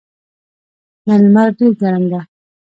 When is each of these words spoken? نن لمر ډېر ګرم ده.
نن 1.05 1.19
لمر 1.25 1.47
ډېر 1.57 1.73
ګرم 1.81 2.03
ده. 2.11 2.19